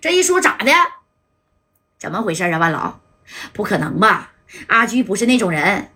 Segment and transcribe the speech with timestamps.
[0.00, 0.72] 这一说咋的？
[1.98, 2.58] 怎么回事啊？
[2.58, 3.00] 万老，
[3.52, 4.32] 不可能吧？
[4.66, 5.90] 阿居不是那种人，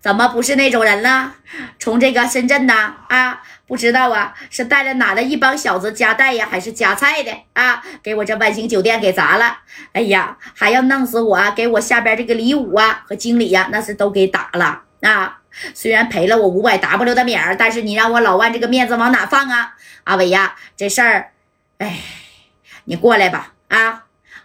[0.00, 1.34] 怎么不是那种人呢？
[1.78, 2.94] 从这个深圳呢？
[3.08, 7.82] 啊，不知道啊，是带了哪的一帮小子夹带呀，还是夹菜的啊？
[8.02, 9.58] 给我这万兴酒店给砸了！
[9.92, 11.50] 哎呀，还要弄死我！
[11.52, 15.38] 给我下边这个李武啊和经理呀，那是都给打了啊！
[15.72, 19.74] 虽然赔了我五百 W 的米儿，但是你让我老万这个面子往哪放啊？
[20.04, 21.32] 阿伟呀，这事儿，
[21.78, 21.98] 哎，
[22.86, 23.52] 你过来吧！
[23.68, 24.04] 啊，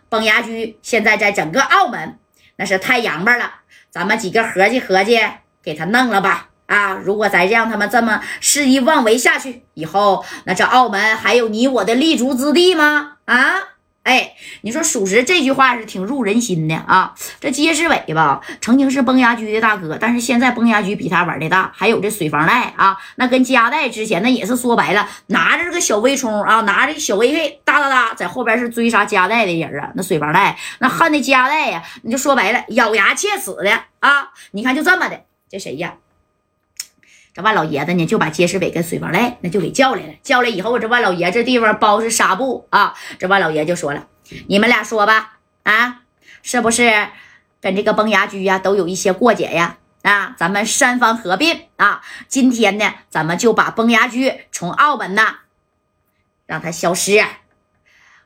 [0.10, 2.18] 崩牙驹现在在整个澳门
[2.58, 3.52] 那是太洋巴了，
[3.90, 5.20] 咱们几个合计合计，
[5.64, 6.50] 给他弄了吧！
[6.66, 13.18] 啊，如果再让他们这么肆意妄为下去，以后那这澳门还有你我的立足之地吗？
[13.26, 13.56] 啊？
[14.04, 17.14] 哎，你说属实，这句话是挺入人心的啊。
[17.40, 21.72] 这街市伟吧，曾经是崩牙驹的大哥，但是现在崩牙驹比他玩的大。
[21.76, 29.92] 还有这水房赖啊，那跟加代之前那也是说白了，拿着这个小微冲啊，拿着小微 K 哒哒哒，在后边是追杀加代的人啊。
[29.94, 34.30] 那水房赖那恨的加代呀，你就说白了，咬牙切齿的啊。
[34.52, 35.94] 你看就这么的，这谁呀？
[37.34, 40.14] 这万老爷子呢，就把揭世伟跟水房赖那就给叫来了。
[40.22, 42.94] 叫来以后，这万老爷这地方包是纱布啊。
[43.20, 44.08] 这万老爷就说了
[44.50, 46.02] ：“你们俩说吧，啊，
[46.44, 47.08] 是不是
[47.62, 49.78] 跟这个崩牙驹呀都有一些过节呀？
[50.02, 52.02] 啊，咱们三方合并啊。
[52.28, 55.38] 今天呢，咱们就把崩牙驹从澳门呐
[56.46, 57.24] 让他消失。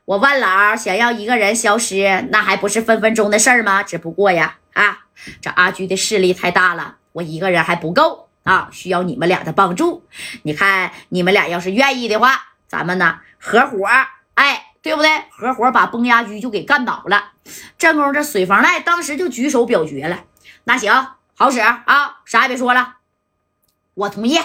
[0.04, 3.84] 我万老想要一个人消失，那还不是分分钟的事儿吗？
[3.84, 5.04] 只不过呀，啊，
[5.40, 10.06] 这阿驹的势力太大了，我一个人还不够。”啊，需要你们俩的帮助。
[10.44, 13.86] 你看，你们俩要是愿意的话，咱们呢合伙，
[14.34, 15.10] 哎，对不对？
[15.30, 17.32] 合伙把崩牙驹就给干倒了。
[17.76, 20.20] 正宫这水房赖当时就举手表决了。
[20.64, 22.98] 那行，好使啊，啥也别说了，
[23.94, 24.38] 我同意。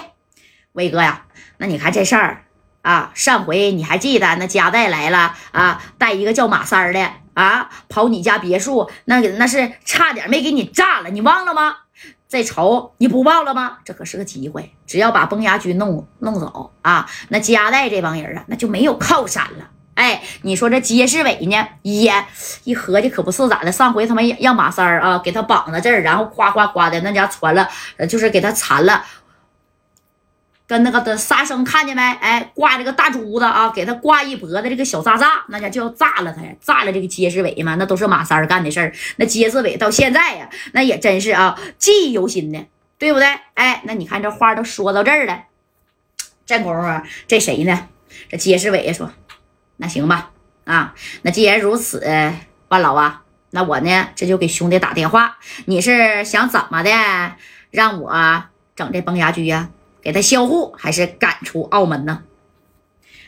[0.74, 1.26] 威哥呀，
[1.58, 2.46] 那你看这事儿
[2.82, 11.78] 啊，上回你还记得那加代来了啊，带一个叫马三的啊，跑你家别墅，那那是差点没给你炸了，你忘了吗？
[12.32, 13.80] 这仇你不报了吗？
[13.84, 19.68] 这可是个机会，只要把崩牙驹弄弄走啊，那加代这帮人啊，那就没有靠山了。
[19.96, 21.68] 哎，你说这街市伟呢？
[21.82, 22.14] 也
[22.64, 27.68] 一合计可不是咋的，上回他们让马三儿啊给他绑在这儿，然后夸夸夸的那家传了，
[28.08, 29.04] 就是给他缠了。
[30.72, 32.02] 跟那个的沙生看见没？
[32.02, 38.94] 哎，挂这个大珠子啊，给他挂一脖子这个小炸炸，那家就要炸了他呀，炸了这个揭世伟嘛，那都是马三干的事儿。
[39.18, 42.66] 那揭世伟到现在呀，那也真是啊，记忆犹新的，
[42.98, 43.28] 对不对？
[43.56, 45.44] 哎，那你看这话都说到这儿了，
[46.46, 47.90] 这功夫这谁呢？
[48.30, 49.12] 这揭世伟说
[49.76, 50.32] ：“那行吧，
[50.64, 52.02] 啊，那既然如此，
[52.70, 56.92] 万老啊，那我呢这就给兄弟打电话，你是想怎么的，
[57.72, 58.44] 让我
[58.74, 59.68] 整这崩牙驹呀？”
[60.02, 62.24] 给他销户还是赶出澳门呢？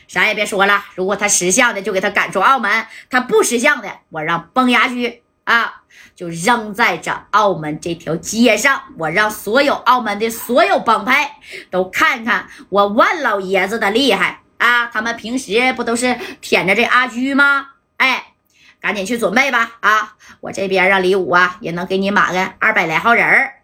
[0.06, 5.82] 啥也别说了，如果他识相的就给他赶出澳门，他不识相的，我让崩牙驹啊
[6.14, 11.38] 就扔在这澳门这条街上，我让所有澳门的所有帮派
[11.70, 14.86] 都看看我万老爷子的厉害啊！
[14.86, 17.68] 他们平时不都是舔着这阿驹吗？
[17.96, 18.34] 哎，
[18.80, 19.76] 赶紧去准备吧！
[19.80, 23.54] 啊，我这边让李武啊也能给你码个二百来号人儿。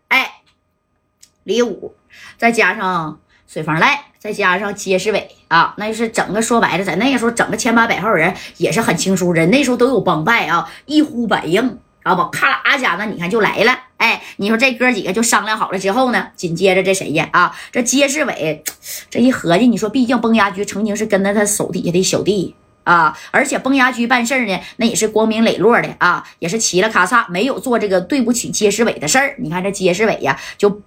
[1.45, 1.95] 李武。
[2.37, 12.31] 再加上水房赖，再加上街世伟啊，那就是整个说白了，在那个时候整个千八百号人也是很轻松，人那时候都有帮派啊，一呼百应，知道不？
[12.31, 13.79] 咔啦家那你看就来了。
[13.97, 17.29] 哎，你说这哥几个就商量好了之后呢，紧接着这谁呀？
[17.33, 18.65] 啊，这街世伟
[19.09, 29.37] 这一合计，你说毕竟崩牙驹曾经是跟在他手底下的小弟啊，而且崩牙驹办事呢，那也是光明磊落的啊，也是齐了咔嚓，没有做这个对不起街世伟的事儿。
[29.39, 30.81] 你看这街世伟呀，就。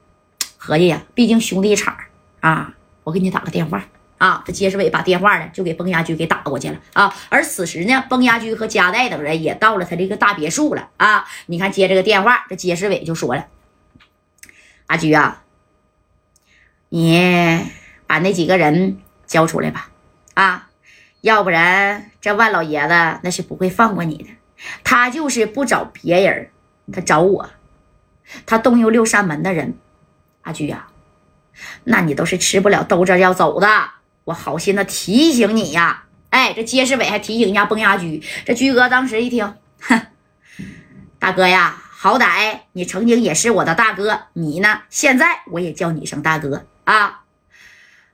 [0.65, 1.97] 合计呀，毕竟兄弟一场
[2.39, 3.83] 啊，我给你打个电话
[4.17, 4.41] 啊。
[4.45, 7.13] 这揭世伟把电话呢就给崩牙驹给打过去了啊。
[7.27, 11.25] 而此时呢，崩牙驹和加代等人也到了他这个大别墅了啊。
[11.47, 13.47] 你看接这个电话，这揭世伟就说了
[14.87, 15.43] ：“阿驹啊，
[16.87, 17.59] 你
[18.07, 19.89] 把那几个人交出来吧
[20.33, 20.69] 啊，
[21.19, 24.29] 要不然这万老爷子那是不会放过你的。
[24.85, 26.47] 他就是不找别人，
[26.93, 27.49] 他找我，
[28.45, 29.77] 他动用六扇门的人。”
[30.43, 30.87] 阿驹呀，
[31.83, 33.67] 那你都是吃不了兜着要走的。
[34.25, 38.23] 我好心的提醒你呀，哎，这街市伟还提醒人家崩牙驹。
[38.45, 40.01] 这驹哥当时一听，哼，
[41.19, 47.23] 大哥呀，好歹你曾经也是我的大哥，你呢，现在我也叫你一声大哥啊。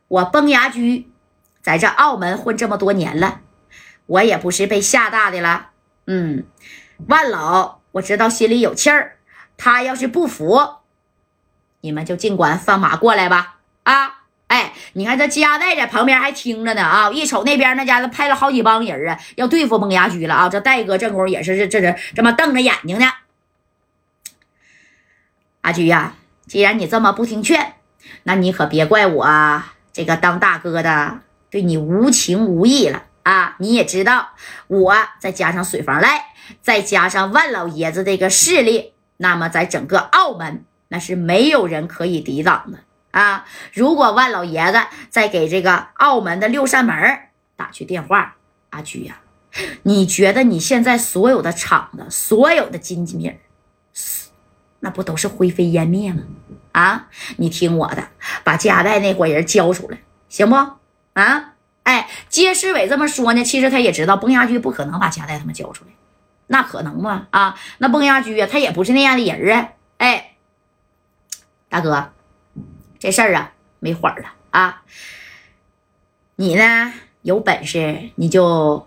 [0.08, 1.12] 我崩牙驹
[1.62, 3.42] 在这澳门混这么多年了，
[4.08, 5.70] 我也不是被吓大的了。
[6.08, 6.46] 嗯，
[7.08, 9.18] 万老我知道心里有气儿，
[9.58, 10.79] 他要是不服。
[11.82, 13.56] 你们就尽管放马过来吧！
[13.84, 17.10] 啊，哎，你看这加代在旁边还听着呢啊！
[17.12, 20.50] 一瞅那边那家伙派了好几帮人啊，要对付崩牙驹了啊！
[20.50, 23.06] 这戴哥这功夫也是这这这这么瞪着眼睛呢。
[25.62, 26.16] 阿驹呀，
[26.48, 27.76] 既然你这么不听劝，
[28.24, 33.56] 那你可别怪我这个当大哥的对你无情无义了啊！
[33.60, 34.30] 你也知道，
[34.68, 42.80] 我再加上水房赖，再加上万老爷子这个势力，那么在整个澳门那是没有人可以抵挡的。
[43.12, 43.44] 啊！
[43.74, 46.96] 如果万老爷子再给这个澳门的六扇门
[47.56, 48.36] 打去电话，
[48.70, 49.22] 阿菊呀，
[49.82, 53.34] 你觉得你现在所有的厂子、所有的金金米
[54.82, 56.22] 那不都是灰飞烟灭吗？
[56.72, 57.08] 啊！
[57.38, 58.10] 你听我的，
[58.44, 59.98] 把加代那伙人交出来，
[60.30, 60.56] 行不？
[61.14, 61.56] 啊！
[61.82, 65.92] 哎，街市委这么说呢，其实他也知道崩牙驹不可能把加代他们交出来，
[66.46, 67.26] 那可能吗？
[67.32, 67.58] 啊！
[67.80, 69.70] 那崩牙驹啊，他也不是那样的人啊！
[69.98, 70.29] 哎，
[71.70, 72.12] 大哥。
[73.00, 74.84] 这事儿啊，没缓了啊！
[76.36, 78.86] 你呢，有本事你就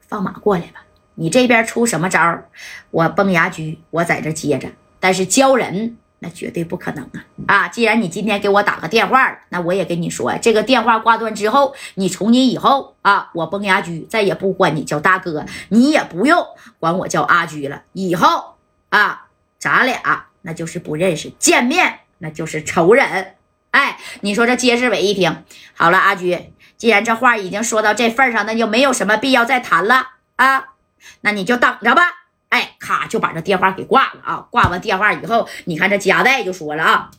[0.00, 0.84] 放马过来吧。
[1.16, 2.44] 你这边出什么招
[2.90, 4.70] 我崩牙驹，我在这接着。
[4.98, 7.24] 但是交人那绝对不可能啊！
[7.46, 16.42] 啊，既然你今天给我打个电话那我也跟你说，这个电话挂断之后，你从今以后啊，我崩牙驹再也不管你叫大哥，你也不用
[16.78, 17.82] 管我叫阿驹了。
[17.92, 18.54] 以后
[18.88, 19.26] 啊，
[19.58, 23.34] 咱俩那就是不认识，见面那就是仇人。
[23.72, 30.64] 哎，你说这街市伟一听，好了，阿菊，既然这话已经说到这份上，那就没有什么必要再谈了啊，
[31.22, 32.02] 那你就等着吧。
[32.50, 34.46] 哎，咔就把这电话给挂了啊。
[34.50, 37.10] 挂完电话以后，你看这夹代就说了啊。